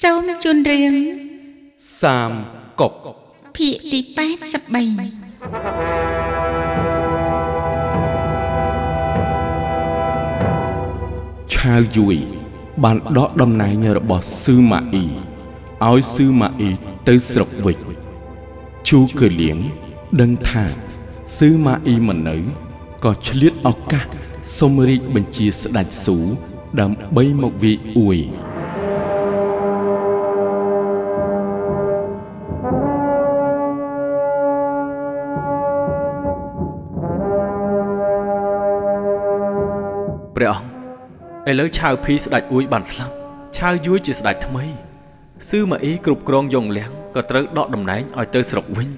[0.00, 0.94] សូមជូនរឿង
[2.00, 2.30] សាម
[2.80, 2.92] គុក
[3.56, 4.02] ភាគទី83
[11.54, 12.16] ឆាវយួយ
[12.84, 15.06] បានដកតំណែងរបស់ស៊ឺម៉ាអ៊ី
[15.90, 16.70] ឲ្យស៊ឺម៉ាអ៊ី
[17.08, 17.78] ទៅស្រុកវិញ
[18.88, 19.58] ជូកើលៀង
[20.20, 20.64] ដឹងថា
[21.36, 22.36] ស៊ឺម៉ាអ៊ីមិននៅ
[23.04, 24.04] ក៏ឆ្លៀតឱកាស
[24.58, 26.18] សុំរាជបញ្ជាស្ដេចស៊ូ
[26.80, 28.20] ដើម្បីមកវាយអួយ
[41.50, 43.14] ឥឡូវឆាវភីស្ដេចអួយបានស្លាប់
[43.56, 44.64] ឆាវយួយជាស្ដេចថ្មី
[45.48, 48.88] ស៊ឺម៉ាអ៊ីគ្រប់គ្រងយងលៀងក៏ត្រូវដកតំណែងឲ្យទៅស្រុកវិញ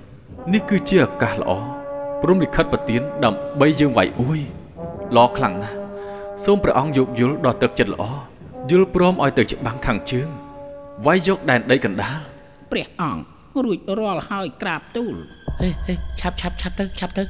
[0.52, 1.52] នេះគឺជាឱកាសល្អ
[2.22, 4.40] ព្រមលិខិតប្រទានដើម្បីយើងវាយអួយ
[5.16, 5.76] ល្អខ្លាំងណាស់
[6.44, 8.04] សូមព្រះអង្គយោគយល់ដល់ទឹកចិត្តល្អ
[8.70, 10.28] យល់ព្រមឲ្យទៅច្បាំងខាងជើង
[11.06, 12.18] វាយយកដែនដីកណ្ដាល
[12.72, 13.22] ព្រះអង្គ
[13.64, 15.14] រួចរាល់ហើយក្រាបទូល
[15.60, 17.22] ហេហេឆាប់ឆាប់ឆាប់ទៅឆាប់ទៅ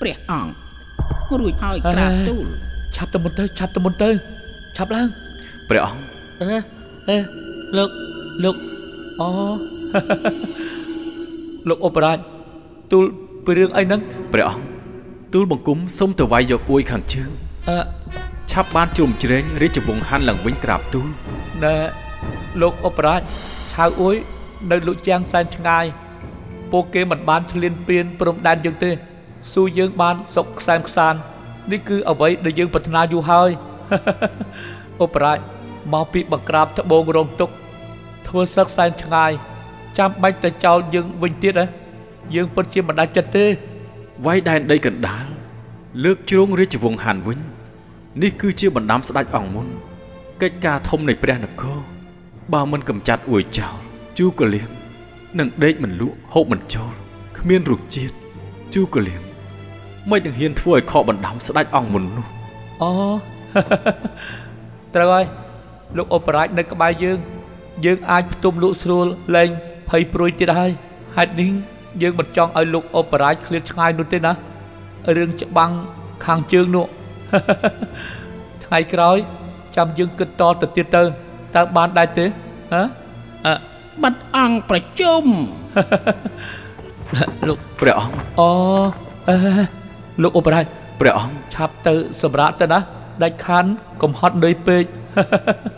[0.00, 2.46] ព្រះអង្គរួចហើយក្រាបទូល
[2.96, 4.33] ឆាប់ទៅមុនទៅឆាប់ទៅមុនទៅ
[4.76, 5.08] ឆាប់ឡើង
[5.68, 6.00] ព្រះអង្គ
[6.40, 6.58] អឺ
[7.08, 7.18] អឺ
[7.76, 7.90] លោក
[8.44, 8.56] លោក
[9.20, 9.28] អូ
[11.68, 12.18] លោកអបរាជ
[12.92, 13.04] ទូល
[13.44, 14.00] ពីរឿងអីហ្នឹង
[14.32, 14.64] ព្រះអង្គ
[15.32, 17.30] ទូលបង្គំសូមទៅវាយយកអួយខាងជើង
[17.68, 17.78] អឺ
[18.50, 21.06] ឆាប់បានជ្រុំជ្រែងរាជវង្សហានឡើងវិញក្រាបទូល
[21.64, 21.76] ណែ
[22.62, 23.20] លោកអបរាជ
[23.74, 24.16] ឆៅអួយ
[24.70, 25.84] នៅលោកជាងសែនឆ្ងាយ
[26.72, 28.90] ពួកគេមិនបានឆ្លៀនពៀនព្រំដែនយើងទេ
[29.52, 31.14] ស៊ូយើងបានសុកខ្សែមខ្សាន
[31.72, 33.50] នេះគឺអ្វីដែលយើងប្រាថ្នាយូរហើយ
[35.02, 35.38] អបរាជ
[35.92, 37.50] មកពីបង្ក្រាបត្បូងរងទុក
[38.26, 39.32] ធ្វើសឹកសែនឆ្ងាយ
[39.98, 41.66] ចាំបាច់ទៅចោលយើងវិញទៀតហ៎
[42.34, 43.44] យើងពិតជាមិនដាច់ចិត្តទេ
[44.26, 45.24] វាយដែនដីកណ្ដាល
[46.04, 47.38] លើកជ្រងរាជវង្សហានវិញ
[48.22, 49.66] នេះគឺជាបណ្ដាំស្ដេចអង្គមុន
[50.42, 51.78] កិច្ចការធំនៃព្រះនគរ
[52.52, 53.76] បើមិនកំចាត់អួយចោល
[54.18, 54.70] ជូកលៀង
[55.38, 56.94] នឹងដេកមិនលក់ហូបមិនចូល
[57.38, 58.14] គ្មានរុកជាតិ
[58.74, 59.22] ជូកលៀង
[60.10, 62.26] មិននឹងហ៊ានធ្វើឲ្យខកបណ្ដាំស្ដេចអង្គមុននោះ
[62.82, 62.90] អូ
[64.94, 65.24] ត្រូវហើយ
[65.96, 67.18] លោកអបរាជនៅក្បែរយើង
[67.84, 69.48] យើងអាចផ្ទុំលក់ស្រួលលែង
[69.90, 70.72] ភ័យព្រួយទៀតហើយ
[71.16, 71.50] ហេតុនេះ
[72.02, 74.32] យើងមិនចង់ឲ្យលោកអបរាជឃ្លាតឆ្ងាយនោះទេណា
[75.16, 75.72] រឿងច្បាំង
[76.24, 76.86] ខាងជើងនោះ
[78.64, 79.16] ថ្ងៃក្រោយ
[79.76, 81.02] ចាំយើងគិតតទៅទៀតទៅ
[81.54, 82.26] តើបានដែរទេ
[82.72, 82.82] ហ៎
[83.46, 83.54] អឺ
[84.02, 85.24] បាត់អង្គប្រជុំ
[87.48, 88.50] លោកព្រះអង្គអូ
[89.28, 89.36] អឺ
[90.22, 90.64] លោកអបរាជ
[91.00, 92.78] ព្រះអង្គឆាប់ទៅសម្រាប់ទៅណា
[93.22, 93.64] ដាច់ខាន
[94.02, 94.84] កំហត់នឿយពេក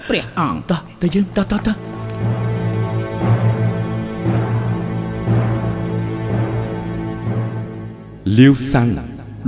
[0.09, 1.77] ព្រះអង្គតោះទៅយើងតោះតោះតោះ
[8.39, 8.91] លាវសាំង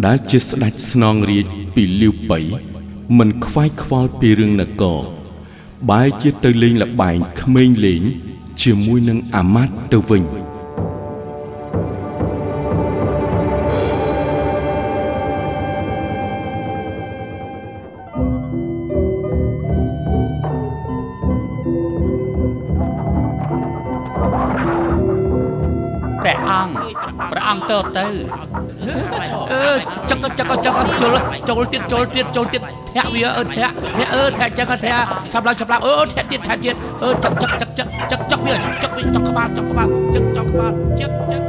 [0.07, 2.39] ដែលជាស្ដេចស្នងរាជពីលាវបៃ
[3.19, 5.01] មិនខ្វាយខ្វល់ពីរឿងនគរ
[5.91, 8.03] បែរជាទៅលេងលបែងក្មេងលេង
[8.63, 10.23] ជាមួយនឹងអាម៉ាត់ទៅវិញ
[30.39, 31.17] ចឹកចឹកចឹកចូល
[31.49, 32.63] ចូលទៀតចូលទៀតចូលទៀត
[32.95, 41.43] ធាក់វាអឺធាក់ធាក់អឺធាក់ចឹកធាក់ឆាប់ឡើងឆាប់ឡើងអឺធាក់ទៀតធាក់ទៀតអឺចឹកចឹកចឹកចឹកចឹកចឹកវាចឹកវាចឹកក្បាលចឹកក្បាលចឹកចឹកក្បាលចឹកចឹក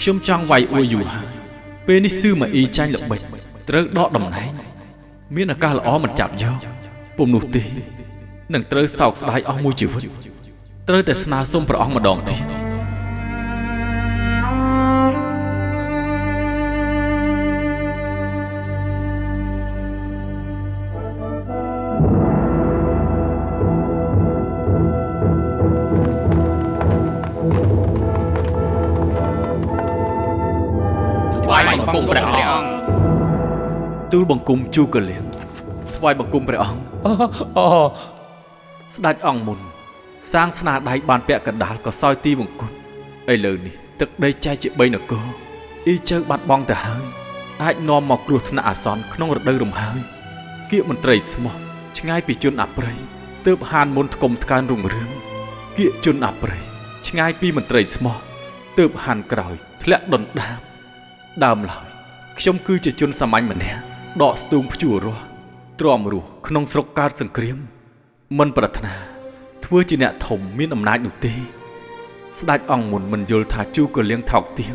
[0.00, 1.26] ខ្ញុំចង់វាយអួយយូរហើយ
[1.86, 3.20] ពេលនេះស៊ឺម៉ាអ៊ីចាញ់ល្បិច
[3.68, 4.50] ត្រូវដកតំណែង
[5.36, 6.56] មានឱកាសល្អមិនចាប់យក
[7.16, 7.62] ពុំនោះទេ
[8.54, 10.02] នឹងត្រូវសោកស្ដាយអស់មួយជីវិត
[10.88, 12.42] ត្រូវតែស្នើសុំព្រះអង្គម្ដងទៀត
[31.44, 32.68] ថ្វាយបង្គំព្រះអង្គ
[34.12, 35.24] ទូលបង្គំជូកលៀង
[35.96, 36.80] ថ្វាយបង្គំព្រះអង្គ
[37.58, 38.15] អូ
[38.94, 39.60] ស្ដេចអង្គមុន
[40.32, 42.72] សាងស្នាដៃបានពាក់កណ្ដាលក៏សោយទីវង្គត
[43.32, 45.26] ឥឡូវនេះទឹកដីចែកជា3នគរ
[45.86, 47.04] អ៊ីជើបាត់បង់ទៅហើយ
[47.62, 49.98] អាចនាំមកគ្រោះថ្នាក់អាសន្នក្នុងរដូវរំហើយ
[50.70, 51.54] គៀកមន្ត្រីស្មោះ
[51.98, 52.98] ឆ្ងាយពីជនអប្រ័យ
[53.46, 55.10] ទើបហានមុនថ្កុំថ្កើងរុងរឿង
[55.76, 56.62] គៀកជនអប្រ័យ
[57.08, 58.16] ឆ្ងាយពីមន្ត្រីស្មោះ
[58.78, 60.58] ទើបហានក្រោយធ្លាក់ដុនដាប
[61.44, 61.86] ដើមឡើយ
[62.38, 63.80] ខ្ញុំគឺជាជនសាមញ្ញម្នាក់
[64.22, 65.22] ដកស្ទូងព្យួររស់
[65.80, 67.58] ទ្រាំរស់ក្នុងស្រុកកើតសង្គ្រាម
[68.34, 68.94] មិនប្រាថ្នា
[69.64, 71.34] ធ្វើជាអ្នកធំមានអំណាចនោះទេ
[72.38, 74.74] ស្ដេចអង្គមុនមិនយល់ថាជូកលៀងថោកទាប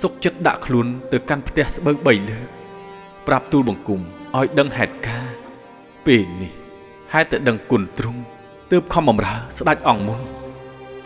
[0.00, 2.46] សុកចិត្តដាក់ខ្លួនទៅកាន់ផ្ទះស្បូវ3លើក
[3.26, 5.34] ប្រាប់ទូលបង្គំឲ្យដឹងហេតុការណ៍
[6.06, 6.52] ពេលនេះ
[7.12, 8.20] ហេតុតែដឹងគុណទ្រង់
[8.70, 10.20] ទើបខំបំរើស្ដេចអង្គមុន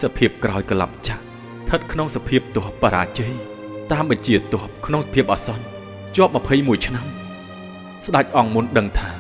[0.03, 3.33] សភាពក្រោយកលាប់ចាក់ស្ថិតក្នុងសភាពទោះបរាជ័យ
[3.93, 5.65] តាមបញ្ជាទោះក្នុងសភាពអាសន្ន
[6.17, 7.07] ជាប់21ឆ្នាំ
[8.07, 9.11] ស្ដេចអង្គមុនដឹងថា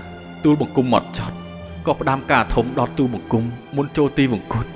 [0.44, 1.36] ទូលបង្គំមកចត់
[1.86, 3.44] ក៏ផ្ដាំការធំដល់ទូលបង្គំ
[3.76, 4.66] មុនចូលទីវង្គត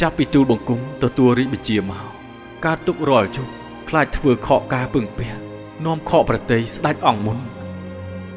[0.00, 2.04] ចាប់ពីទូលបង្គំទទួលរាជបញ្ជាមក
[2.64, 3.48] ការទុករាល់ជុក
[3.88, 5.40] ខ្លាចធ្វើខកការពឹងពាក់
[5.86, 7.38] នាំខកប្រទេសស្ដេចអង្គមុន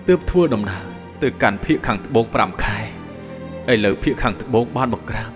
[0.08, 0.84] ទើបធ្វើដំណើរ
[1.22, 2.78] ទៅកាន់ភៀកខាងត្បូង5ខែ
[3.72, 5.32] ឥឡូវភៀកខាងត្បូងបានបង្ក្រាប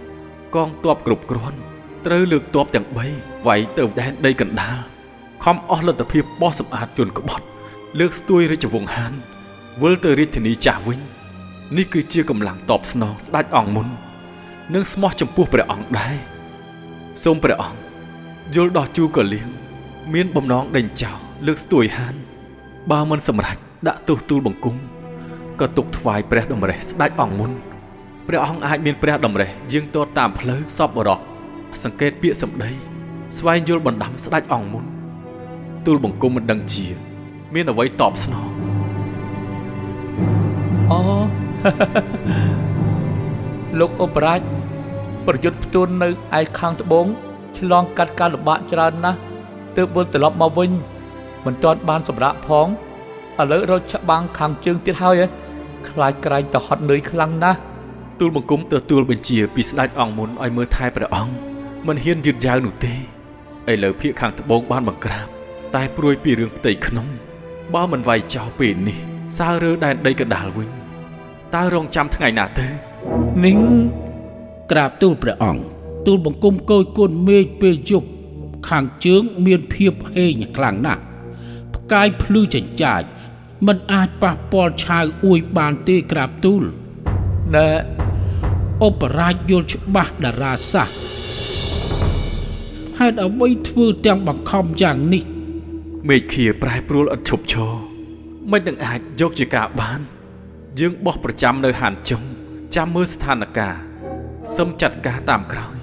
[0.55, 1.57] កងទ័ពគ្រប់គ្រាន់
[2.05, 4.77] ត្រូវលើកទ័ពទាំង3វាយទៅដែនដីកណ្ដាល
[5.43, 7.45] ខំអស់លទ្ធភាពបោះសម្អាតជនក្បត់
[7.99, 9.13] លើកស្ទួយរាជវង្សហាន
[9.81, 10.99] វិលទៅរាជធានីចាស់វិញ
[11.77, 13.87] នេះគឺជាកម្លាំងតបស្នងស្ដេចអង្គមុន
[14.73, 16.15] និងស្មោះចំពោះព្រះអង្គដែរ
[17.23, 17.79] សូមព្រះអង្គ
[18.55, 19.47] យល់ដោះជូកលៀង
[20.13, 22.15] មានបំណងដេញចោលលើកស្ទួយហាន
[22.91, 23.57] បើមិនសម្រេច
[23.87, 24.75] ដាក់ទោសទូលបង្គំ
[25.59, 27.51] ក៏ទុកថ្វាយព្រះតម្រេះស្ដេចអង្គមុន
[28.27, 31.19] ព្រះអង្គអាចមានព្រះតម្រេះយាងទតតាមផ្លូវសពបរោះ
[31.83, 32.71] សង្កេតពាក្យសម្ដី
[33.37, 34.85] ស្វែងយល់បណ្ដាំស្ដេចអង្គមុន
[35.85, 36.85] ទូលបង្គំមិនដឹងជា
[37.53, 38.45] មានអ្វីតបស្នង
[40.91, 41.40] អូ
[43.79, 44.41] លោកអបរាជ
[45.27, 46.09] ប្រយុទ្ធផ្ទួននៅ
[46.39, 47.05] ឯខាងត្បូង
[47.57, 49.19] ឆ្លងកាត់ការលំបាកច្រើនណាស់
[49.77, 50.71] ទើបវិលត្រឡប់មកវិញ
[51.45, 52.67] មិនទាន់បានសម្រាកផង
[53.39, 55.27] ឥឡូវរត់ច្បាំងខាងជើងទៀតហើយហ៎
[55.89, 57.59] ខ្លាចក្រែងទៅហត់នឿយខ្លាំងណាស់
[58.19, 61.33] ទូលបង្គំទទួលបញ្ជាពីស្ដេចអង្គមុនឲ្យមើលថែព្រះអង្គ
[61.87, 62.93] មិនហ៊ានយឺតយ៉ាវនោះទេ
[63.71, 65.27] ឥឡូវភៀកខាងត្បូងបានបង្ក្រាប
[65.75, 67.07] តែព្រួយពីរឿងផ្ទៃក្នុង
[67.73, 68.97] បើមិនវាយចោលពេលនេះ
[69.37, 70.80] សើរើដែនដីកណ្ដាលវិញ
[71.55, 72.67] តើរងចាំថ្ងៃណាទៅ
[73.45, 73.57] និង
[74.71, 75.61] ក្រាបទូលព្រះអង្គ
[76.05, 78.07] ទូលបង្គំកោយគុណមេឃពេលយប់
[78.69, 81.01] ខាងជើងមានភាពហេងខ្លាំងណាស់
[81.75, 83.01] ផ្កាយភ្លឺចិញ្ចាច
[83.67, 86.63] មិនអាចប៉ះពាល់ឆាវអួយបានទេក្រាបទូល
[87.55, 87.69] ណែ
[88.83, 90.95] អបរាជយល់ច្បាស់តារាសាស្ត្រ
[92.99, 95.23] ហេតុអ្វីធ្វើទាំងបង្ខំយ៉ាងនេះ
[96.09, 97.73] មេឃាប្រែប្រួលឥតឈប់ឈរ
[98.51, 99.99] មិននឹងអាចយកជាការបាន
[100.79, 102.23] យើងបោះប្រចាំនៅហានចុង
[102.75, 103.73] ចាំមើលស្ថានភាព
[104.57, 105.75] សឹមចាត់ការតាមក្រោយ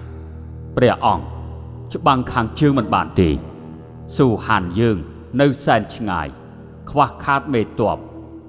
[0.77, 1.25] ព្រះអង្គ
[1.95, 3.31] ច្បាំងខាងជើងមិនបានទេ
[4.17, 4.97] ស៊ូហានយើង
[5.41, 6.29] នៅសែនឆ្ងាយ
[6.91, 7.99] ខ្វះខាតមេតប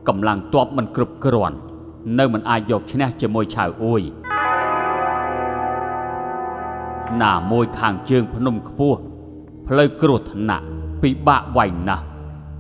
[0.08, 1.58] កម្លាំងតបមិនគ្រប់គ្រាន់
[2.20, 4.02] នៅមិនអាចយកឈ្នះជាមួយឆៅអួយ
[7.22, 9.00] ណាមួយខាងជើងភ្នំខ្ពស់
[9.68, 10.66] ផ្លូវគ្រោះថ្នាក់
[11.02, 12.04] ពិបាកវាយណាស់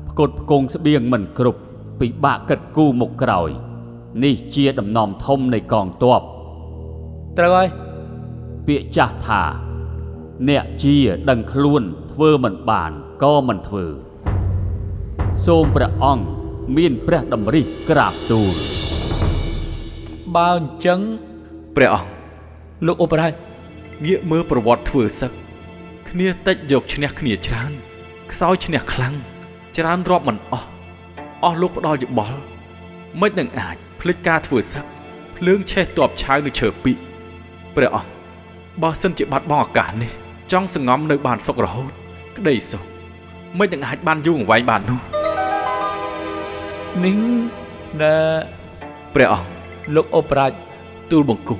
[0.09, 1.61] ផ្គត់ផ្គង់ស្បៀងមិនគ្រប់
[1.99, 3.51] ពិបាកកិតគូមុខក្រោយ
[4.23, 6.21] នេះជាដំណំធំនៃកងទ័ព
[7.37, 7.67] ត្រូវហើយ
[8.67, 9.41] ពាក្យចាស់ថា
[10.49, 10.95] អ្នកជា
[11.29, 12.91] ដឹងខ្លួនធ្វើមិនបាន
[13.23, 13.85] ក៏មិនធ្វើ
[15.45, 16.25] សូមព្រះអង្គ
[16.77, 18.55] មានព្រះតម្រិះក្រាបទូល
[20.35, 20.99] បើអញ្ចឹង
[21.75, 22.09] ព្រះអង្គ
[22.87, 23.33] លោកអបរាជ
[24.05, 25.31] ងាកមើលប្រវត្តិធ្វើសឹក
[26.09, 27.71] គ្នាតិចយកឈ្នះគ្នាច្រើន
[28.31, 29.15] ខ្សោយឈ្នះខ្លាំង
[29.77, 30.67] ច្រើនរាប់មិនអស់
[31.43, 32.39] អស់លោកផ្ដាល់យោបល់
[33.21, 34.85] មិននឹងអាច ភ្លេចការធ្វើសឹក
[35.37, 36.97] ភ្លើងឆេះតបឆាវនៅឈើពីក
[37.75, 38.11] ព្រះអង្គ
[38.81, 40.11] បើសិនជាបាត់បង់ឱកាសនេះ
[40.51, 41.91] ចង់សងំនៅបានសុខរហូត
[42.37, 42.83] ក្តីសុខ
[43.59, 44.99] មិននឹងអាចបានយូរអង្វែងបាននោះ
[47.05, 47.17] និង
[48.01, 48.15] ណែ
[49.15, 49.49] ព្រះអង្គ
[49.95, 50.51] លោកអបរាជ
[51.11, 51.59] ទូលបង្គំ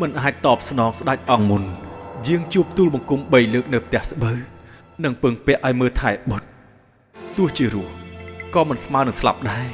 [0.00, 1.62] មិនអាចតបស្នងស្ដេចអង្គមុន
[2.26, 4.38] យាងជួបទូលបង្គំ3លើកនៅផ្ទះស្បូវ
[5.04, 6.46] និងពឹងពាក់ឲ្យមើលថែបុត្រ
[7.36, 7.92] ទោះជារស់
[8.54, 9.68] ក៏មិនស្មើនឹងស្លាប់ដែរ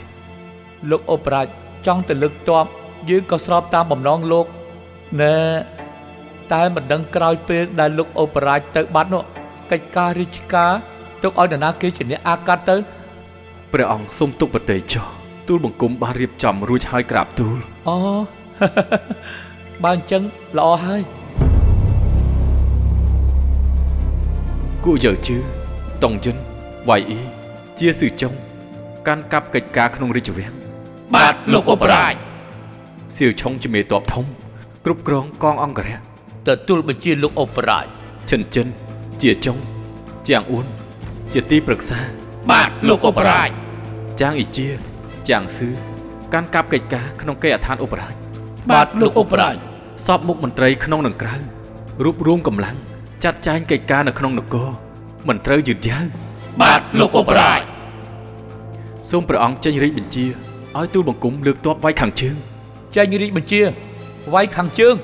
[0.90, 1.46] លោកអបរាជ
[1.86, 2.66] ចង់ទៅលើកតប
[3.10, 4.46] យើងក៏ស្របតាមបំណងលោក
[5.20, 5.36] ណែ
[6.52, 9.22] តែមិនដឹងក្រោយពេលដែលលោកអបរាជទៅបាត់នោះ
[9.70, 10.72] កិច្ចការរាជការ
[11.22, 12.76] ទុកឲ្យនរណាគេជាអ្នកអាកាត់ទៅ
[13.72, 15.04] ព្រះអង្គសូមទុកប្រតិចុះ
[15.48, 17.58] ទូលបង្គំបានរៀបចំរួចហើយក្រាបទូល
[17.88, 17.96] អូ
[19.82, 20.22] បើអញ្ចឹង
[20.58, 21.02] ល្អហើយ
[24.84, 25.36] គួយើជឺ
[26.02, 26.36] តុងយិន
[26.88, 27.20] វៃអ៊ី
[27.78, 28.32] ជាស៊ឺចុង
[29.06, 30.61] កាន់កាប់កិច្ចការក្នុងរាជវាំង
[31.14, 32.14] បាទលោកអបរាជ
[33.16, 34.24] សៀវឆុងជាមេតបធំ
[34.84, 35.98] គ្រប់គ្រងកងអង្គរៈ
[36.46, 37.86] ទទួលបញ្ជាលោកអបរាជ
[38.30, 38.66] ឈិនចិន
[39.22, 39.58] ជាចុង
[40.28, 40.66] ជាងអ៊ួន
[41.32, 42.00] ជាទីប្រឹក្សា
[42.50, 43.50] បាទលោកអបរាជ
[44.20, 44.68] ចាងអ៊ីជា
[45.28, 45.70] ចាងស៊ឺ
[46.32, 48.14] កាន់កាប់កិច្ចការក្នុងគេអដ្ឋានឧបរាជ
[48.70, 49.56] បាទលោកអបរាជ
[50.06, 51.36] សពមុខមន្ត្រីក្នុងនិងក្រៅ
[52.04, 52.76] រួបរวมកម្លាំង
[53.24, 54.70] ចាត់ចែងកិច្ចការនៅក្នុងនគរ
[55.28, 56.04] មិនត្រូវយឺតយ៉ាវ
[56.62, 57.60] បាទលោកអបរាជ
[59.10, 60.26] សូមព្រះអង្គចេញរាជបញ្ជា
[60.78, 62.36] ឲ្យទូលបង្គំលើកទ័ពវាយខាងជើង
[62.94, 63.60] ចេញរាជបញ្ជា
[64.34, 64.96] វាយខាងជើង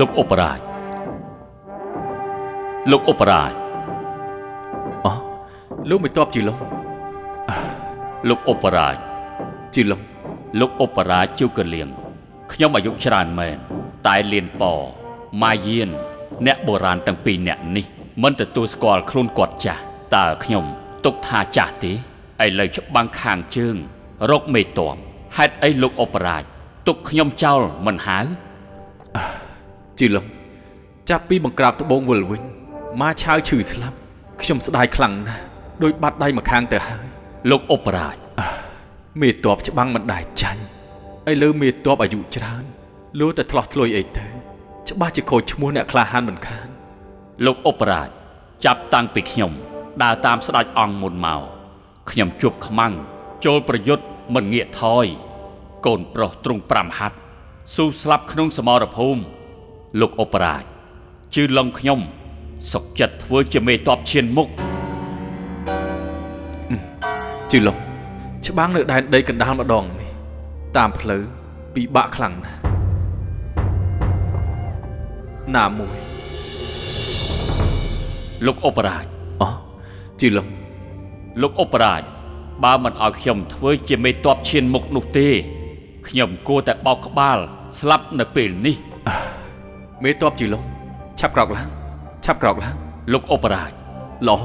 [0.00, 0.60] លោកឧបរាជ
[2.90, 3.52] លោកឧបរាជ
[5.04, 5.16] អោះ
[5.88, 6.73] លោកមិនតបជាលោក
[8.28, 8.96] លោកឧបរាជ
[9.74, 10.02] ជីឡុង
[10.60, 11.88] លោកឧបរាជជូកលៀង
[12.52, 13.56] ខ្ញុំអាយុច្រើនមែន
[14.06, 14.74] តែលៀនប៉
[15.42, 15.88] ម៉ាយាន
[16.46, 17.86] អ្នកបុរាណទាំងពីរអ្នកនេះ
[18.22, 19.82] មិនទទួលស្គាល់ខ្លួនគាត់ចាស់
[20.14, 20.64] តើខ្ញុំ
[21.04, 21.92] ទុកថាចាស់ទេ
[22.44, 23.76] ឥឡូវច្បាំងខាងជើង
[24.30, 24.96] រកមេតប
[25.36, 26.42] ហេតុអីលោកឧបរាជ
[26.86, 28.18] ទុកខ្ញុំចោលមិនហៅ
[29.98, 30.26] ជីឡុង
[31.10, 32.42] ចាប់ពីបង្ក្រាបត្បូងវិលវិញ
[33.00, 33.96] ម៉ាឆាវឈឺស្លាប់
[34.42, 35.42] ខ្ញុំស្ដាយខ្លាំងណាស់
[35.82, 37.13] ដោយបាត់ដៃម្ខាងទៅហើយ
[37.50, 38.16] លោកឧបរាជ
[39.20, 40.62] មេតបច្បាំងមិនដែរចាញ់
[41.30, 42.64] ឥឡូវមេតបអាយុច្រើន
[43.20, 44.26] លោតែឆ្លោះធ្លុយអីទៅ
[44.88, 46.68] ច្បាស់ជាខូចឈ្មោះអ្នកក្លាហានមិនខាន
[47.44, 48.08] លោកឧបរាជ
[48.64, 49.52] ចាប់តាំងពីខ្ញុំ
[50.02, 51.42] ដើរតាមស្ដេចអង្គមុនមក
[52.10, 52.92] ខ្ញុំជួបខ្មាំង
[53.44, 55.06] ចូលប្រយុទ្ធមិនងាកថយ
[55.86, 57.16] កូនប្រុសទ្រង់5ហាត់
[57.74, 59.22] ស៊ូស្លាប់ក្នុងសមរភូមិ
[60.00, 60.64] លោកឧបរាជ
[61.34, 62.00] ជឿឡងខ្ញុំ
[62.72, 64.50] សុកចិត្តធ្វើជាមេតបឈានមុខ
[67.52, 67.76] ជីឡុង
[68.46, 70.10] ច្បាំងនៅដែនដីកណ្ដាលម្ដងនេះ
[70.76, 71.22] តាមផ្លូវ
[71.74, 72.58] ពិបាកខ្លាំងណាស់
[75.56, 75.96] ណាមួយ
[78.46, 79.04] លោកឧបរាជ
[79.42, 79.54] អោះ
[80.20, 80.48] ជីឡុង
[81.42, 82.02] លោកឧបរាជ
[82.64, 85.28] បើមិនឲ្យខ្ញុំធ្វើជាមេតបឈានមុខនោះទេ
[86.08, 87.38] ខ្ញុំគួរតែបោកក្បាល
[87.78, 88.76] ស្លាប់នៅពេលនេះ
[90.02, 90.64] មេតបជីឡុង
[91.20, 91.68] ឆាប់ក្រោកឡើង
[92.24, 92.76] ឆាប់ក្រោកឡើង
[93.12, 93.70] លោកឧបរាជ
[94.28, 94.38] ល្អ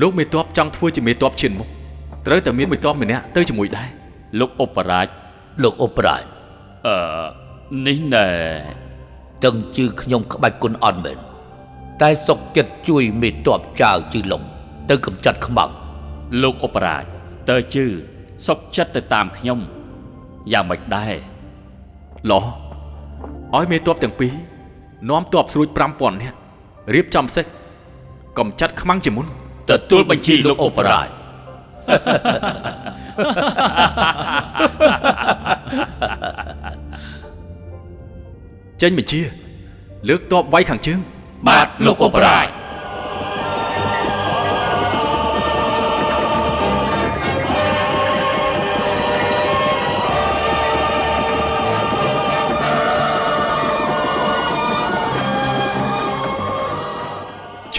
[0.00, 1.68] លោកមេតបចង់ធ្វើជាមេតបឈានមុខ
[2.26, 3.88] ត្រូវតែមានមេតបម្នាក់ទៅជាមួយដែរ
[4.40, 5.08] លោកឧបរាជ
[5.62, 6.24] លោកឧបរាជ
[6.86, 6.96] អឺ
[7.86, 8.26] នេះណែ
[9.44, 11.18] ទាំងជឿខ្ញុំក្បាច់គុណអត់មែន
[12.02, 14.42] តែសុកចិត្តជួយមេតបចៅជឺឡុង
[14.90, 15.70] ទៅកំចាត់ខ្មាំង
[16.42, 17.04] លោកឧបរាជ
[17.50, 17.84] តើជឿ
[18.46, 19.58] សុកចិត្តទៅតាមខ្ញុំ
[20.52, 21.14] យ៉ាងម៉េចដែរ
[22.30, 24.34] ល្អឲ្យមេតបទាំងពីរ
[25.10, 26.38] នាំតបស្រួច5000នាក់
[26.94, 27.44] រៀបចំសេះ
[28.38, 29.26] កំចាត់ខ្មាំងជាមុន
[29.70, 31.08] ទទួលបញ្ជាលោកឧបរាជ
[38.82, 39.20] ចេញបញ្ជា
[40.08, 40.98] លើកតបវាយខាងជើង
[41.48, 42.48] បាទលោកឧបរាជ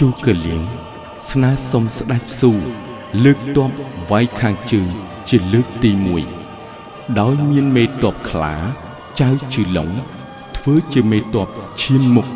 [0.06, 0.62] ូកលៀង
[1.28, 2.85] ស្នើសុំស្ដេចស៊ូ
[3.24, 3.70] លើកទ័ព
[4.10, 4.88] វាយខាងជើង
[5.28, 5.90] ជាលើកទី
[6.54, 8.54] 1ដោយមានមេតបខ្លា
[9.20, 9.90] ចៅជឺឡុង
[10.56, 11.48] ធ្វើជាមេតប
[11.80, 12.28] ឈានមុខ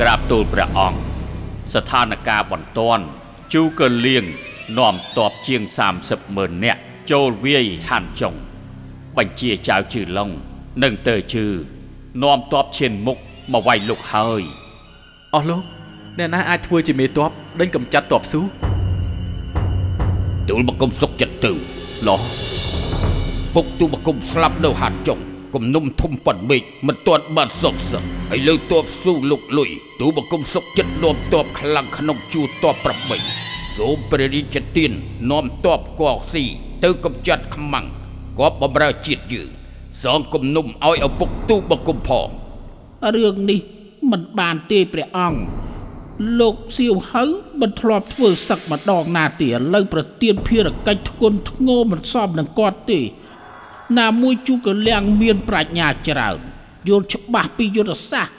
[0.00, 0.98] ក្រាបទូលព្រះអង្គ
[1.74, 3.04] ស្ថានភាពបន្ទាន់
[3.52, 4.24] ជូកលៀង
[4.78, 5.62] នាំតបជាង
[6.00, 8.34] 30ម៉ឺននាក់ចូលវាយហាន់ចុង
[9.16, 10.30] បញ្ជាចៅជឺឡុង
[10.80, 11.44] និងតើជឺ
[12.22, 13.18] នាំតបឈានមុខ
[13.52, 14.42] មកវាយលុកហើយ
[15.34, 15.62] អស់លោក
[16.18, 18.40] អ្នកណាអាចធ្វើជាមេតបដេញកំចាត់តបស៊ូ
[20.48, 21.52] ទូលបង្គំសុកចិត្តទៅ
[22.08, 22.16] ល្អ
[23.54, 25.20] ពុកទូបង្គំស្លាប់នៅហាត់ចុង
[25.54, 32.76] គំនុំធំប៉ុនមេឃមិនទាន់បានសុកសឹកហើយលើតបស៊ូលុកលុយទូបង្គំសុកចិត្តនាំតបខ្លាំងក្នុងជួរតប
[33.26, 34.92] 8សូមព្រះរាជទាន
[35.30, 36.44] នាំតបកកស៊ី
[36.84, 37.86] ទៅកំចាត់ខ្មាំង
[38.38, 39.61] គបបំរើជាតិយើង
[40.02, 42.28] សងគំនុំឲ្យឪពុកទូបង្គំផង
[43.16, 43.60] រឿងនេះ
[44.10, 45.40] មិនបានទេព្រះអង្គ
[46.40, 47.24] លោកសៀវហៅ
[47.60, 53.00] មិនធ្លាប់ធ្វើសឹកម្ដងណាទេឥឡូវប្រទៀនភារកិច្ចធ្ងន់ធ្ងរមិនសមនឹងគាត់ទេ
[53.98, 56.38] ណាមួយជូកលៀងមានប្រាជ្ញាច្រើន
[56.88, 58.34] យល់ច្បាស់ពីយុទ្ធសាស្ត្រ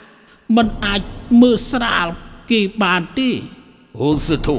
[0.56, 1.00] មិនអាច
[1.40, 2.06] មើលស្រាល
[2.50, 3.30] គេបានទេ
[4.00, 4.58] អូនសធូ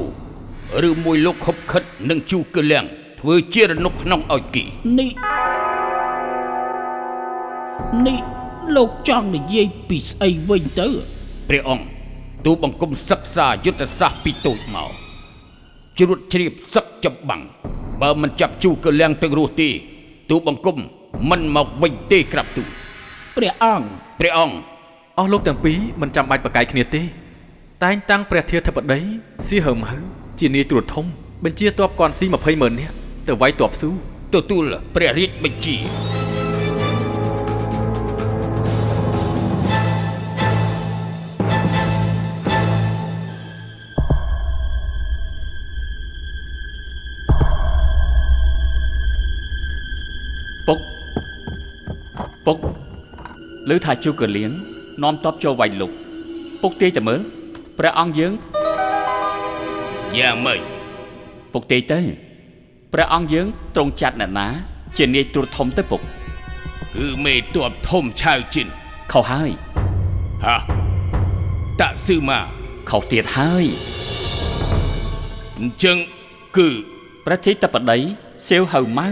[0.88, 2.84] ឬមួយលោកខົບខិតនឹងជូកលៀង
[3.20, 4.64] ធ្វើជារនុកក្នុងឲ្យគី
[4.98, 5.10] នេះ
[8.06, 8.20] នេះ
[8.76, 10.88] លោកចង់និយាយពីស្អីវិញទៅ
[11.48, 11.86] ព្រះអង្គ
[12.44, 14.90] ទូបង្គំសិក្សាយុទ្ធសាស្ត្រពីតូចមក
[15.98, 17.42] ជ្រួតជ្រាបសឹកចម្បាំង
[18.02, 19.68] បើមិនចាប់ជូកលៀងទាំងរស់ទេ
[20.30, 20.76] ទូបង្គំ
[21.30, 22.68] មិនមកវិញទេក្រាបទូល
[23.36, 23.86] ព្រះអង្គ
[24.20, 24.56] ព្រះអង្គ
[25.18, 27.02] អស់លោកទាំងពីរមិនចាំបាច់ប្រកែកគ្នាទេ
[27.84, 29.00] តែងតាំងព្រះធាធិបតី
[29.48, 29.98] សៀហឺមហៅ
[30.40, 31.04] ជានាយត្រួតធំ
[31.44, 32.94] បញ្ជាតបកនស៊ី20ម៉ឺននាក់
[33.28, 33.90] ទៅវាយតបស៊ូ
[34.34, 34.64] ទទួល
[34.94, 35.76] ព្រះរាជបញ្ជា
[52.46, 52.58] ពុក
[53.70, 54.50] ឮថាជូកលៀង
[55.02, 55.90] នាំតបចូលវាយលុក
[56.62, 57.20] ពុកទាយតែមើល
[57.78, 58.32] ព្រះអង្គយើង
[60.18, 60.64] យ៉ាងម៉េចព
[61.52, 62.00] ពុកទេទៅ
[62.92, 64.48] ព្រះអង្គយើងទ្រង់ចាត់អ្នកណា
[64.96, 66.00] ជានាយទូតធំទៅពុក
[66.96, 68.68] គឺមេតបធំឆៅជីន
[69.12, 69.50] ខុសហើយ
[70.44, 70.56] ហា
[71.80, 72.40] តាក់ស៊ឺម៉ា
[72.90, 73.64] ខុសទៀតហើយ
[75.58, 75.96] អញ្ចឹង
[76.56, 76.68] គឺ
[77.24, 77.98] ព្រះធិតបតី
[78.48, 79.08] សៀវហៅម៉ៅ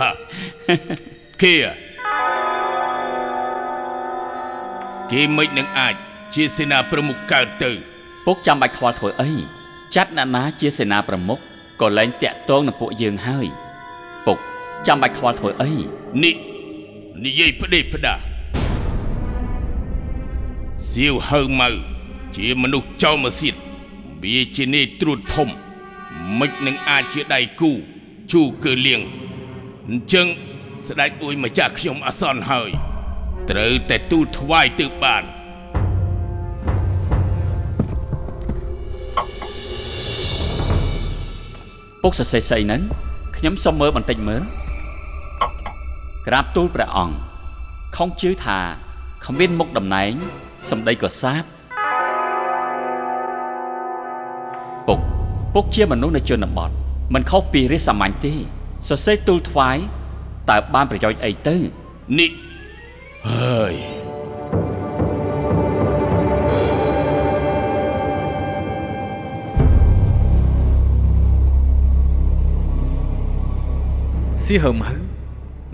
[0.00, 0.10] ហា
[1.42, 1.54] គេ
[5.12, 5.94] គេមិននឹងអាច
[6.34, 7.70] ជាសេនាប្រមុខកើតទៅ
[8.24, 9.30] ពុកចាំបាច់ខ្វល់ធ្វើអី
[9.94, 11.38] ចាត់អ្នកណាជាសេនាប្រមុខ
[11.80, 13.46] ក៏លែងតាក់ទងនឹងពួកយើងហើយ
[14.26, 14.38] ពុក
[14.86, 15.72] ចាំបាច់ខ្វល់ធ្វើអី
[16.22, 16.34] នេះ
[17.24, 18.18] និយាយផ្ដេសផ្ដាស
[20.90, 21.70] សៀវហៅម៉ៅ
[22.36, 23.54] ជាមនុស្សចោលមកសៀត
[24.22, 25.48] វាជានេត្រួតធំ
[26.38, 27.70] មិននឹងអាចជាដៃគូ
[28.32, 29.00] ជូកើលៀង
[29.88, 30.26] អញ្ចឹង
[30.88, 32.70] ស្ដេចអួយម្ចាស់ខ្ញុំអាសន្នហើយ
[33.50, 35.22] ត្រូវតែទូលថ្វាយទៅបាន
[42.02, 42.82] ពុកសរសេរស្អីហ្នឹង
[43.36, 44.42] ខ្ញុំសុំមើលបន្តិចមើល
[46.26, 47.14] ក្រាបទូលព្រះអង្គ
[47.96, 48.58] ខំជឿថា
[49.26, 50.12] គ្មានមុខតំណែង
[50.70, 51.44] សម្ដីក៏សាប
[54.86, 55.00] ពុក
[55.54, 56.70] ពុកជាមនុស្សនៅជនបទ
[57.14, 58.36] មិនខុសពីរាជសាមញ្ញទេស
[58.96, 59.78] រសេរទូលថ្វាយ
[60.50, 61.56] តើបានប្រយោជន៍អីទៅ
[62.18, 62.30] នេះ
[63.28, 63.74] ហើយ
[74.44, 74.96] សៀហឹមហៅ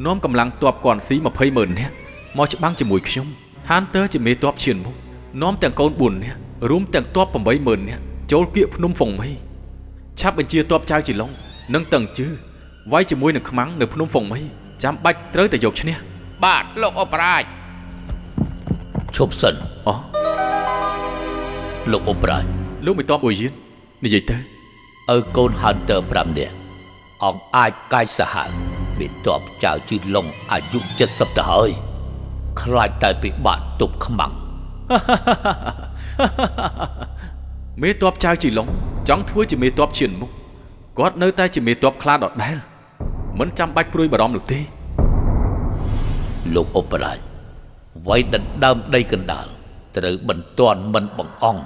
[0.07, 1.95] នាំកម្លាំងទ័ពគន់ស៊ី20ម៉ឺននាក់
[2.39, 3.27] មកច្បាំងជាមួយខ្ញុំ
[3.71, 4.95] ហានទ័រជាមេទ័ពឈានមុខ
[5.43, 6.39] នាំទាំងកូន4នាក់
[6.71, 8.03] រួមទាំងទ័ព8ម៉ឺននាក់
[8.33, 9.31] ចូលគៀកភ្នំហ្វុងមី
[10.21, 11.31] ឆាប់បញ្ជាទ័ពចៅជីឡុង
[11.75, 12.29] និងតឹងជឺ
[12.93, 15.97] វាយជាមួយនឹងខ្មាំងនៅភ្នំហ្វុងមី ចាំបាច់ត្រូវតែយកឈ្នះ
[16.45, 17.45] បាទលោកអបរាជ
[19.17, 19.55] ឈប់សិន
[19.87, 19.95] អូ
[21.93, 22.45] លោកអបរាជ
[22.85, 23.53] លោកមេទ័ពអ៊ុយយៀន
[24.05, 24.39] និយាយទៅ
[25.11, 26.55] ឲ្យកូន Hunter 5នាក់
[27.25, 28.49] អង្គអាចកាយសាហាវ
[28.99, 31.71] មានតបចៅជឿឡុងអាយុ70ទៅហើយ
[32.61, 34.33] ខ្លាចតែពិបាកទប់ខ្មាំង
[37.83, 38.69] មេទ័ពចៅជីឡុង
[39.09, 40.31] ចង់ធ្វើជាមេទ័ពឈានមុខ
[40.99, 42.59] គាត់នៅតែជាមេទ័ពខ្លាដដែល
[43.39, 44.61] មិនចាំបាច់ព្រួយបារម្ភនោះទេ
[46.55, 47.19] លោកអបរាជ
[48.07, 49.47] វាយដណ្ដើមដីកណ្ដាល
[49.97, 51.63] ត្រូវបន្ទាន់មិនបង្អង់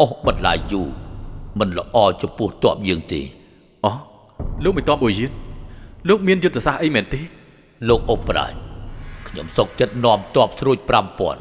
[0.00, 0.88] អស់បន្លាយយូរ
[1.58, 3.20] មិនល្អចំពោះតបយើងទេ
[3.84, 3.92] អូ
[4.64, 5.30] លោកមេតបអ៊ុយយៀន
[6.08, 7.20] លោកមានយុទ្ធសាស្ត្រអីមែនទេ
[7.88, 8.54] លោកអបរាជ
[9.28, 10.78] ខ្ញុំសុកចិត្តនាំតបស្រួច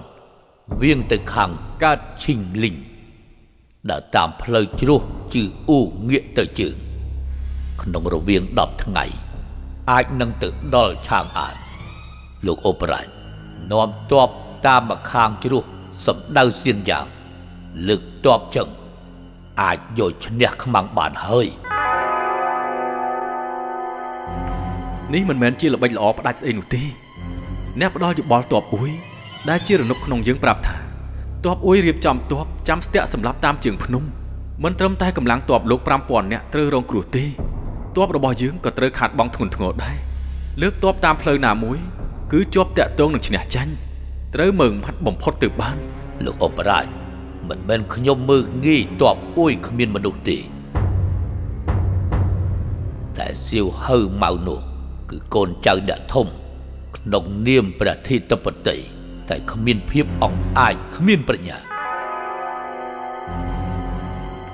[0.09, 1.49] 5000វៀងទៅខាង
[1.83, 2.75] កើតឈីងលីង
[3.89, 5.01] ដើរតាមផ្លូវជ្រោះ
[5.33, 5.79] ជឺអ៊ូ
[6.09, 6.75] ងាកទៅជើង
[7.81, 9.05] ក្នុងរវាង10ថ្ងៃ
[9.91, 11.55] អាចនឹងទៅដល់ឆាងអាន
[12.45, 13.07] លោកអបរាជ
[13.71, 14.29] នាំតប
[14.67, 15.63] តាមម្ខាងជ្រោះ
[16.05, 17.05] សម្ដៅសៀនយ៉ាង
[17.87, 18.67] លើកតបចឹង
[19.61, 21.47] អាចយកឈ្នះខ្មាំងបានហើយ
[25.13, 26.83] នេះមិនមែនជាល្បិចល្អផ្ដាច់ស្អីនោះទេ
[27.79, 28.91] អ្នកផ្ដល់យោបល់តបអ៊ុយ
[29.49, 30.77] ដែលជារនុកក្នុងយើងប្រាប់ថា
[31.45, 34.03] តបអ៊ុយរៀបចំតបចាំស្ទាក់សម្រាប់តាមជើងភ្នំ
[34.63, 37.25] មិនត្រឹមតែកម្លាំងតបលោក5000នាក់ត្រូវរងគ្រោះទេ
[37.97, 39.97] តបរបស់យើងក៏ត្រូវខាតបង់ធ្ងន់ធ្ងរដែរ
[40.61, 41.77] លើកតបតាមផ្លូវណាមួយ
[42.31, 43.73] គឺជាប់តាក់ទងនឹងឈ្នះចាញ់
[44.35, 45.77] ត្រូវមើងមាត់បំផុតទៅបាន
[46.25, 46.85] លោកអបរាជ
[47.49, 50.37] មិនមែនខ្ញុំមើលងាយតបអួយគ្មានមនុស្សទេ
[53.17, 54.59] តែសៀវហៅម៉ៅនោះ
[55.09, 56.27] គឺកូនចៅអ្នកធំ
[56.97, 58.77] ក្នុងនាមព្រះធិតបតី
[59.29, 61.57] តែគ្មានភាពអង្អាចគ្មានប្រាជ្ញា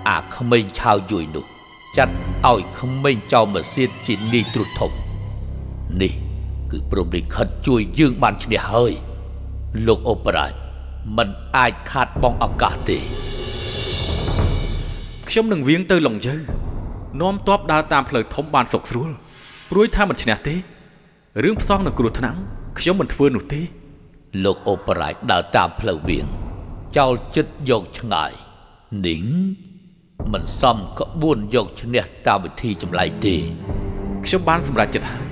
[0.09, 1.45] អាក្មេងឆាវយួយនោះ
[1.97, 2.13] ចាត់
[2.45, 4.91] ឲ្យក្មេងចៅម៉ាស៊ីនជានាយត្រួតធំ
[6.03, 6.26] នេះ
[6.71, 8.93] គឺព្រមលិខិតជួយយើងបានឈ្នះហើយ
[9.87, 10.53] លោកអបរាជ
[11.17, 12.97] មិនអាចខាតបង់ឱកាសទេ
[15.29, 16.35] ខ្ញុំនឹងវៀងទៅឡុងជើ
[17.21, 19.09] នាំតបដើរតាមផ្លូវធំបានសុកស្រួល
[19.71, 20.55] ព្រួយថាមិនឈ្នះទេ
[21.43, 22.37] រឿងផ្សងនឹងគ្រោះថ្នាក់
[22.79, 23.61] ខ្ញុំមិនធ្វើនោះទេ
[24.43, 26.25] លោកអបរាជដើរតាមផ្លូវវៀង
[26.97, 28.31] ចោលចិត្តយកឆ្ងាយ
[29.07, 29.25] នីង
[30.33, 33.35] មិនសមក្បួនយកឈ្នះតាមវិធីចម្លែកទេ
[34.25, 35.26] ខ្ញុំបានសម្រេចចិត្តហើយ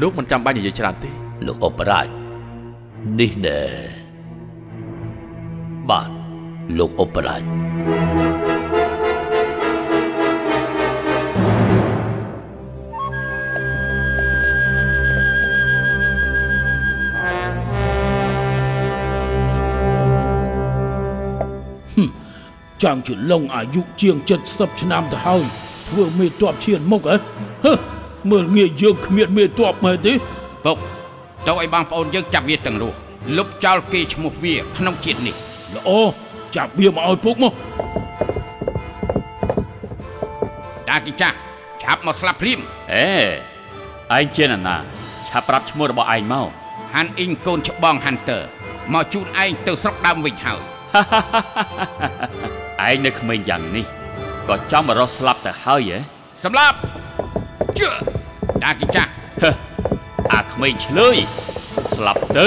[0.00, 1.12] លោកមិនចាំបាច់និយាយច្រើនទេ
[1.46, 2.08] លោកអបរាជ
[3.20, 3.58] នេះណែ
[5.90, 6.10] បាទ
[6.78, 7.42] លោកអបរាជ
[22.82, 24.16] ចង់ជាឡុងអាយុជាង
[24.48, 25.44] 70ឆ្នាំទៅហើយ
[25.88, 27.16] ធ្វើមេតបឈានមុខហ៎
[27.64, 27.95] ហឺ
[28.30, 30.12] មើលងាយយើងគ្មានមេតបមែនទេ
[30.64, 30.78] ពុក
[31.46, 32.96] ទៅឲ្យបងប្អូនយើងចាប់វាទាំងរស់
[33.36, 35.34] លុបចោលគេឈ្មោះវា ក្នុងជាតិនេះ
[35.74, 35.90] ល្អ
[36.56, 37.54] ចាប់វាមកឲ្យពុកមក
[40.88, 41.36] តែតាគីចាស់
[41.82, 42.60] ឆាប់មកស្លាប់ភ្លាម
[42.92, 44.76] អេឯងជានរណា
[45.28, 46.48] ឆាប់ប្រាប់ឈ្មោះរបស់ឯងមក
[46.94, 48.42] ហាន់អ៊ីងកូនច្បង Hunter
[48.92, 50.60] មកជូនឯងទៅស្រុកដើមវិញហើយ
[52.88, 53.86] ឯងនៅក្មេងយ៉ាងនេះ
[54.48, 55.98] ក៏ចង់មករស់ស្លាប់ទៅហើយហ៎
[56.44, 56.76] សម្លាប់
[57.78, 57.88] ជឿ
[58.62, 59.10] តាគីចាស់
[59.42, 59.50] ហឹ
[60.32, 61.16] អាក្មេងឆ្លើយ
[61.94, 62.38] ស្លាប់ទ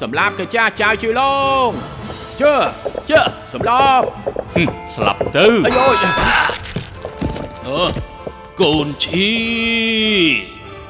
[0.00, 1.22] សម្លាប់ទៅចាស់ចៅជួយឡ
[1.66, 1.68] ង
[2.40, 2.54] ជើ
[3.10, 3.20] ជើ
[3.52, 4.06] សម្លាប់
[4.54, 5.96] ហឹមស្លាប់ទៅអាយអូយ
[7.66, 7.82] អឺ
[8.60, 9.30] កូនឈី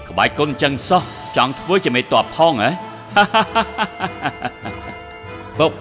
[0.09, 1.03] ក្បាច់គុណចឹងសោះ
[1.37, 2.71] ចង់ធ្វើជាមេតបផងហ៎
[5.59, 5.73] បុក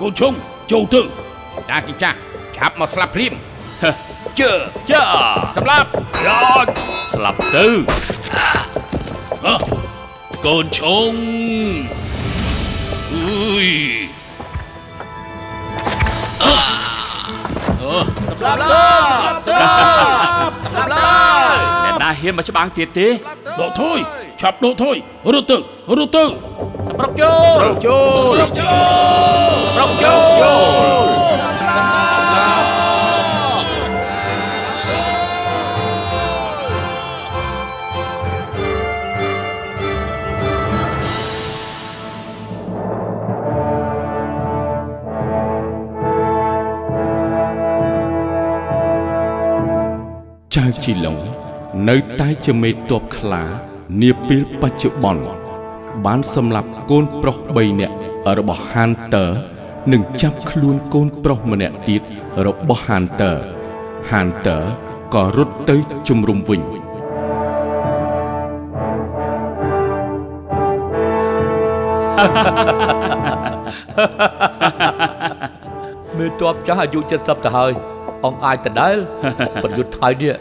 [0.00, 0.32] កូនឈុំ
[0.70, 1.00] ចូលទៅ
[1.70, 2.18] តាគីចាស់
[2.64, 3.34] ឆាប់មកស្លាប់ភ្លាម
[3.82, 3.90] ហឹ
[4.40, 4.50] ជឿ
[4.90, 5.02] ជើ
[5.56, 5.88] សម្លាប់
[6.26, 6.38] យ៉ា
[7.14, 7.66] ស្លាប់ទៅ
[9.44, 9.54] ហ៎
[10.46, 11.12] កូនឈុំ
[13.12, 13.68] អុយ
[21.84, 23.08] អ្នកណាហ៊ានមកច្បាំងទៀតទេ
[23.60, 23.98] ដកថយ
[24.40, 24.96] ឆាប់ដកថយ
[25.34, 25.56] រត់ទៅ
[25.98, 26.24] រត់ទៅ
[26.88, 27.98] សម្រុកចូលចូ
[28.32, 30.54] លចូលប្រកចូលចូ
[31.12, 31.13] ល
[50.82, 51.16] ជីឡុង
[51.88, 53.42] នៅតែជាមេតបខ្លា
[54.02, 55.24] នាពេលបច្ចុប្បន្ន
[56.04, 57.94] បានសម្លាប់កូនប្រុស3នាក់
[58.38, 59.28] របស់ Hunter
[59.92, 62.02] និងចាប់ខ្លួនកូនប្រុសម្នាក់ទៀត
[62.46, 63.36] របស់ Hunter
[64.10, 64.62] Hunter
[65.14, 65.76] ក៏រត់ទៅ
[66.08, 66.60] ជំរុំវិញ
[76.18, 77.72] មេតបចាស់អាយុ70ទៅហើយ
[78.24, 78.96] អង្គអាចដដែល
[79.62, 80.34] ប្រយុទ្ធថ្ងៃនេះ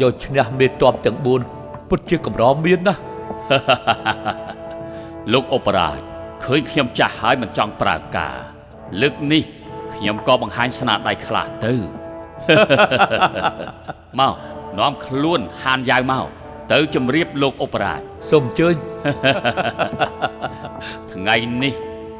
[0.00, 1.18] យកឈ្នះមេតបទាំង
[1.52, 3.00] 4ពិតជាកម្រមានណាស់
[5.32, 5.98] លោកអបរាជ
[6.44, 8.36] ឃើញខ្ញុំចាស់ហើយមិនចង់ប្រើការ
[9.00, 9.42] លើកនេះ
[9.94, 11.74] ខ្ញុំក៏បង្ហាញស្នាដៃខ្លះទៅ
[14.20, 14.34] មក
[14.78, 16.26] នាំខ្លួនហានយ៉ាវមក
[16.72, 18.00] ទៅជម្រាបលោកអបរាជ
[18.30, 18.74] សូមអញ្ជើញ
[21.12, 21.74] ថ្ងៃនេះ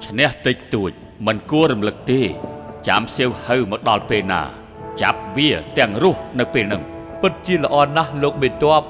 [0.07, 0.91] ឈ្នះតិចតួច
[1.27, 2.21] មិនគួររំលឹកទេ
[2.89, 4.43] ចាំសៀវហៅមកដល់ពេលណា
[5.03, 6.83] ចាប់វាទាំងរស់នៅពេលហ្នឹង
[7.23, 8.83] ពិតជាល្អណាស់លោកមេតប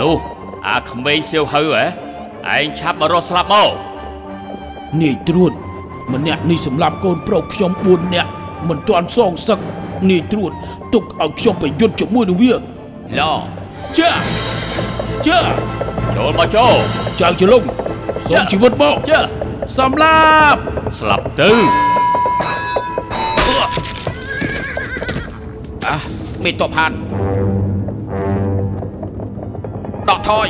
[0.00, 0.16] នោះ
[0.68, 3.70] អាក្មេងសៀវហៅហ៎ឯងឆាប់មករស់ស្លាប់មក
[5.00, 5.52] នាយត្រួត
[6.14, 8.30] ម្នាក់នេះសម្រាប់កូនប្រុសខ្ញុំ4នាក់
[8.68, 9.58] មិនទាន់សងសឹក
[10.10, 10.52] នាយត្រួត
[10.94, 12.58] ទុកឲ្យខ្ញុំប្រយុទ្ធជាមួយនឹងវាឡ
[13.98, 14.10] ចា
[15.26, 15.38] ចា
[16.16, 16.74] ចូលមកចូល
[17.20, 17.62] ចៅចលុង
[18.28, 19.20] សូមជីវិតមកជើ
[19.78, 20.20] សម្លា
[20.52, 20.60] ប់
[20.98, 21.50] ស្លាប់ទៅ
[25.86, 25.96] អា
[26.44, 26.92] មេតបហាន
[30.08, 30.46] ដកថយ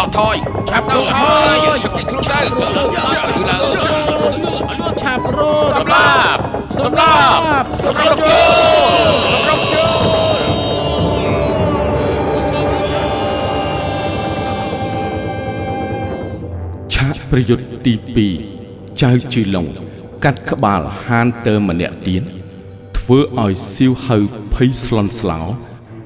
[0.00, 0.36] ដកថយ
[0.70, 1.16] ឆាប់ដកថ
[1.52, 6.40] យឆាប់តិចខ្លួនទៅទៅទៅឆាប់រត់សម្លាប់
[6.78, 7.16] សម្លា
[7.60, 10.40] ប់សម្រុកចូលសម្រុកចូល
[16.94, 17.66] ឆាកប្រយុទ្ធ
[18.16, 19.66] ទី2ចៅជីឡុង
[20.24, 22.22] កាត់ក្បាលហានតើម្នាក់ទៀត
[22.98, 24.18] ធ្វើឲ្យសៀវហៅ
[24.54, 25.40] ភ័យស្លន់ស្លោ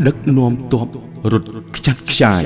[0.06, 0.86] ដឹកនាំទ័ព
[1.32, 2.42] រត់ខ្ចាត់ខ្ចាយ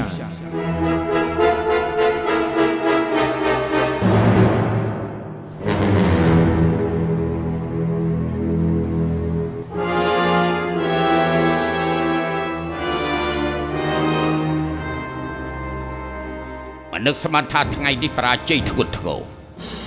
[17.08, 19.08] ននឹកស្មានថាថ្ងៃនេះបរាជ័យធ្ងន់ធ្ង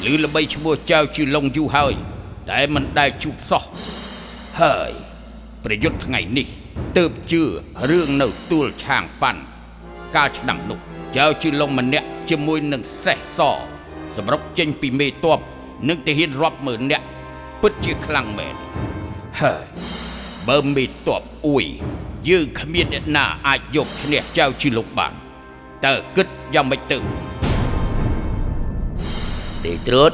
[0.06, 1.94] រឬល្បីឈ្មោះចៅជាលងយូរហើយ
[2.50, 3.64] តែមិនដែលជួបសោះ
[4.62, 4.92] ហើយ
[5.64, 6.48] ប្រយុទ្ធថ្ងៃនេះ
[6.98, 7.42] ទើបជឿ
[7.90, 9.42] រឿងនៅទួលឆាងប៉ាន់
[10.16, 10.80] កាលឆ្នាំនោះ
[11.18, 13.40] ចៅជាលងម្នាក់ជាមួយនឹងសេះស
[14.16, 15.40] សម្រុកចេញពីមេតប
[15.90, 17.06] និងទាហានរាប់ម៉ឺននាក់
[17.62, 18.56] ពិតជាខ្លាំងមែន
[19.42, 19.66] ហើយ
[20.48, 21.66] បើមេតបអួយ
[22.30, 25.14] យើងគ្មានអ្នកណាអាចយកឈ្នះចៅជាលងបាន
[25.86, 26.98] តើគិតយ៉ាងម៉េចទៅ
[29.66, 30.12] ដេត្រួត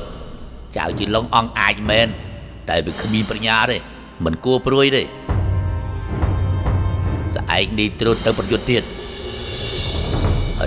[0.78, 2.08] ចៅជាលងអង្គអាចមែន
[2.70, 3.78] តែវាគ្មានប្រាជ្ញាទេ
[4.26, 5.04] មិនគួរព្រួយទេ
[7.36, 8.84] ស្អែកនេះត្រួតទៅប្រយុទ្ធទៀត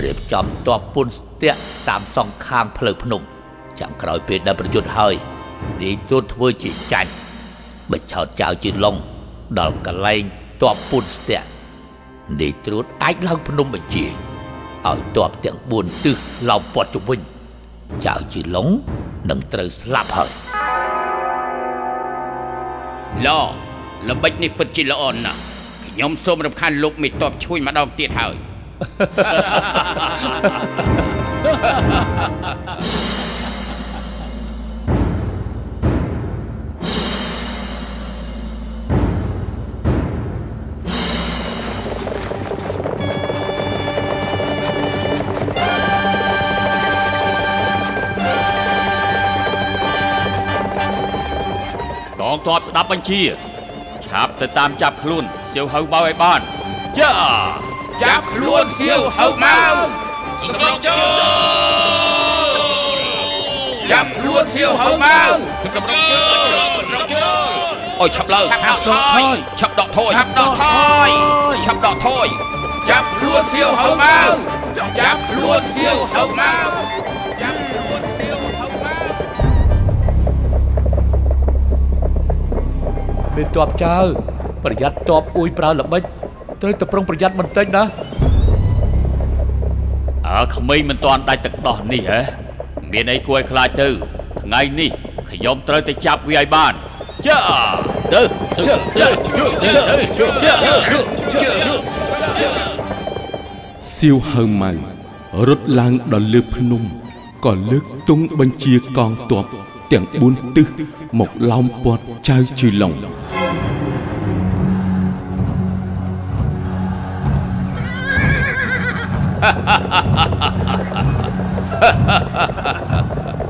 [0.03, 1.59] រៀបចំតបពុនស្ទាក់
[1.89, 3.21] តាមសងខាងផ្លូវភ្នំ
[3.79, 5.13] ចាំក្រោយពេលដែលប្រយុទ្ធហើយ
[5.81, 7.11] នាយទូតធ្វើជាចាញ់
[7.91, 8.95] បញ្ឆោតចៅជឿឡុង
[9.59, 10.23] ដល់កលែង
[10.61, 11.47] តបពុនស្ទាក់
[12.39, 14.05] នាយត្រួតអាចឡើងភ្នំបញ្ជា
[14.89, 16.17] ឲ្យតបទាំង4ទិស
[16.49, 17.19] ឡោមព័ទ្ធជុំវិញ
[18.05, 18.67] ចៅជឿឡុង
[19.29, 20.31] នឹងត្រូវស្លាប់ហើយ
[23.25, 23.29] ឡ
[24.09, 25.39] ល្បិចនេះពិតជាល្អណាស់
[25.85, 28.35] ខ្ញុំសូមរំខានលោកមេតបឈួយម្ដងទៀតហើយ
[52.35, 53.21] ងទ័ពស្ដាប់បញ្ជា
[54.05, 56.39] ឆាប់ទៅតាមចាប់ខ្លួនសៀវហៅបៅឲ្យបាន
[56.97, 57.11] ចា
[58.03, 59.75] ចាប់ខ្លួនសៀវហៅមក
[60.41, 62.61] សម្រុកចូល
[63.91, 66.45] ចាប់ខ្លួនសៀវហៅមកសម្រុកចូល
[66.89, 69.21] សម្រុកចូលអូយឆាប់ឡើងឆាប់ដកថយ
[69.59, 70.65] ឆាប់ដកថយឆាប់ដកថ
[71.07, 71.09] យ
[71.65, 72.27] ឆាប់ដកថយ
[72.89, 74.31] ចាប់ខ្លួនសៀវហៅមក
[74.99, 77.10] ចាប់ខ្លួនសៀវហៅមកចាប់
[83.35, 83.97] មេតបចៅ
[84.63, 86.01] ប្រយ័ត្នតបអួយប្រើល្បិច
[86.61, 87.83] ត្រូវតែប្រុងប្រយ័ត្នបន្តិចណា
[90.27, 92.19] អើក្មេងមិនទាន់ដាច់ទឹកដោះនេះហ៎
[92.91, 93.87] មានអីគួរឲ្យខ្លាចទៅ
[94.41, 94.89] ថ្ងៃនេះ
[95.31, 96.73] ខ្ញុំត្រូវតែចាប់វាឲ្យបាន
[97.27, 97.37] ចា
[98.13, 98.21] ទៅ
[98.67, 100.51] ចាចាចាចា
[103.95, 104.71] សៀវហៅម៉ៅ
[105.47, 106.83] រត់ឡើងដល់លើភ្នំ
[107.45, 109.45] ក៏លើកទង់បញ្ជាកងទ័ព
[109.91, 110.67] ទាំង4ទិស
[111.19, 112.93] មកឡោមព័ទ្ធចៅជឿឡុង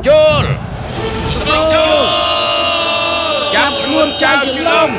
[0.07, 0.43] ចូល
[1.73, 2.05] ចូល
[3.55, 4.89] ចាប់ខ្លួនចៅជលំ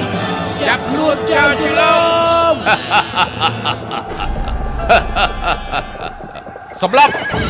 [0.62, 2.54] ចាប់ខ្លួនចៅជលំ
[6.80, 7.43] សម្លាប់បា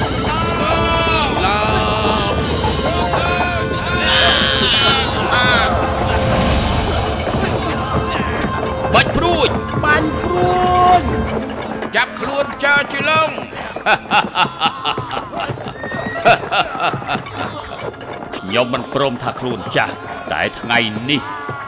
[18.37, 19.95] ខ្ញុំមិនព្រមថាខ្លួនចាស់
[20.33, 20.79] តែថ្ងៃ
[21.11, 21.21] នេះ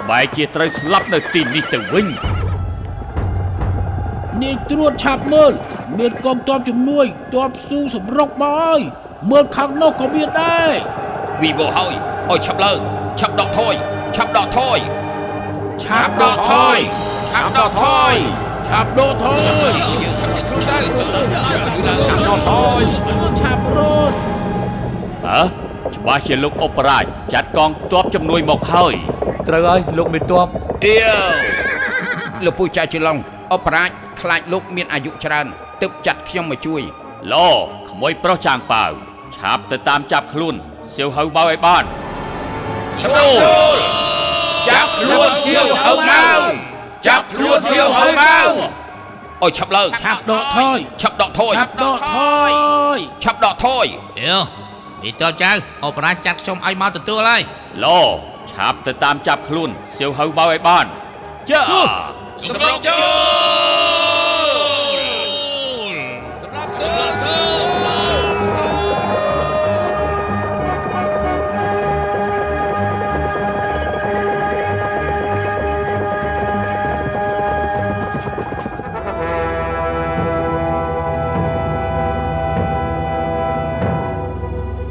[0.08, 2.06] បែរជាត្រូវស្លាប់នៅទីនេះទៅវិញ
[4.42, 5.52] នាយត្រួតឆាប់មើល
[5.98, 8.80] មានកងទ័ពជំនួយទ័ពស៊ូសម្រុកមកហើយ
[9.30, 10.72] មើលខាងនោះក៏មានដែរ
[11.42, 11.94] វីបោហើយ
[12.30, 12.78] អោយឆាប់ឡើង
[13.18, 13.74] ឆាប់ដកថយ
[14.16, 14.78] ឆាប់ដកថយ
[15.82, 16.78] ឆាប់ដកថយ
[17.32, 18.14] ឆាប់ដកថយ
[18.68, 19.26] ឆាប់ដកថ
[19.70, 19.70] យ
[20.50, 22.82] យើងឆាប់តែខ្លួនទៅឆាប់ដកថយ
[23.40, 23.78] ឆាប់រ
[24.10, 24.16] ត់
[25.26, 25.40] អើ
[25.94, 28.94] ច្បាស់ជាលោកអបរាជចាត់កងទ័ពជំនួយមកហើយ
[29.48, 30.48] ត្រូវហើយលោកមេតប
[30.84, 31.56] អៀវ
[32.44, 33.18] លោកពូចៅជឡុង
[33.52, 35.46] អបរាជខ្លាចលោកមានអាយុច្រើន
[35.82, 36.82] ទើបចាត់ខ្ញុំមកជួយ
[37.32, 37.34] ឡ
[37.88, 38.90] ក្មួយប្រុសចាងប៉ាវ
[39.36, 40.54] ឆាប់ទៅតាមចាប់ខ្លួន
[40.94, 41.84] សៀវហៅបៅឲ្យបាន
[43.02, 43.76] សម្រាប់ចូល
[44.68, 46.40] ចាប់ខ្លួនសៀវហៅមក
[47.06, 48.85] ចាប់ខ្លួនសៀវហៅមក
[49.42, 52.18] អោយឆាប់ឡើងឆាប់ដកថយឆាប់ដកថយឆាប់ដកថ
[52.96, 53.86] យឆាប់ដកថយ
[54.20, 54.36] យោ
[55.02, 55.50] នេះតើចៅ
[55.84, 57.42] អបរាជចាត់ខ្ញុំឲ្យមកទទួលហើយ
[57.84, 57.86] ឡ
[58.52, 60.84] ឆាប់ទៅតាមចាប់ខ្លួនសៀវហៅបៅឲ្យបាន
[61.50, 61.60] ចា
[62.42, 62.96] សម្រាប់ចូ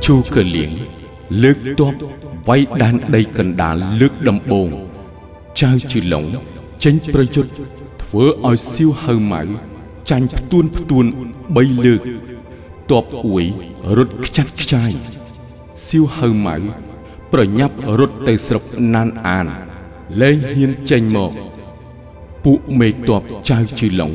[0.05, 0.71] ជូកលៀង
[1.43, 1.93] លើកទ័ព
[2.47, 4.69] វាយដានដីកណ្ដាលលើកដំបូង
[5.61, 6.25] ចៅជឺឡុង
[6.83, 7.51] ចេញប្រយុទ្ធ
[8.03, 9.41] ធ្វើឲ្យសៀវហៅម៉ៅ
[10.09, 11.05] ចាញ់ផ្ទួនផ្ទួន
[11.45, 12.01] 3លើក
[12.91, 13.43] ទ័ពអួយ
[13.97, 14.91] រត់ខ្ចាត់ខ្ចាយ
[15.85, 16.55] សៀវហៅម៉ៅ
[17.33, 18.63] ប្រញាប់រត់ទៅស្រុក
[18.95, 19.45] ណានអាន
[20.21, 21.31] លែងហ៊ានចេញមក
[22.43, 24.11] ពួកមេទ័ពចៅជឺឡុង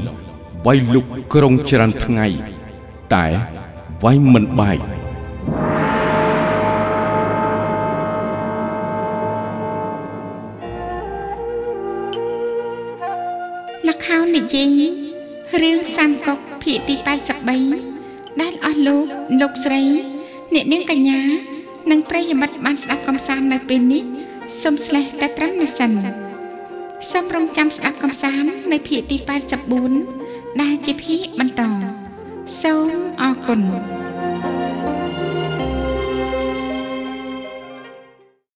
[0.66, 2.26] វាយលុកក្រុងច្រើនថ្ងៃ
[3.14, 3.26] តែ
[4.05, 4.81] វាយមិនបែក
[17.50, 19.06] 83ដែលអស់លោក
[19.40, 19.82] លោកស្រី
[20.54, 21.20] អ្នកនាងកញ្ញា
[21.90, 24.02] និងប្រិយមិត្តបានស្ដាប់កំសាន្តនៅពេលនេះ
[24.62, 25.90] សូមស្លេះតែត្រឹមនេះសិន
[27.10, 29.16] សូមរងចាំស្ដាប់កំសាន្តនៅភាគទី
[29.88, 31.62] 84ដែលជាភាគបន្ត
[32.62, 32.90] សូម
[33.22, 33.60] អរគុណ